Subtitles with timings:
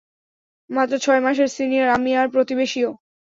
[0.69, 2.89] মাত্র ছয় মাসের সিনিয়র আমি আর প্রতিবেশীও।